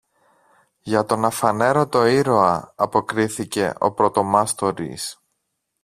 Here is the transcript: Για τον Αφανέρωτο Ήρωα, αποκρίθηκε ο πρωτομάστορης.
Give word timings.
Για 0.79 1.05
τον 1.05 1.25
Αφανέρωτο 1.25 2.05
Ήρωα, 2.05 2.73
αποκρίθηκε 2.75 3.73
ο 3.79 3.93
πρωτομάστορης. 3.93 5.19